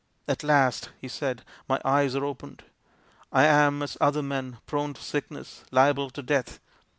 "At 0.27 0.41
last," 0.43 0.89
he 0.99 1.07
said," 1.07 1.43
my 1.69 1.79
eyes 1.85 2.15
are 2.15 2.25
opened. 2.25 2.63
I 3.31 3.43
am 3.45 3.83
as 3.83 3.97
other 4.01 4.23
men, 4.23 4.57
prone 4.65 4.95
to 4.95 5.01
sickness, 5.03 5.63
liable 5.71 6.09
to 6.09 6.23
death. 6.23 6.59